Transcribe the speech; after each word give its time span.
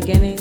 beginning, 0.00 0.33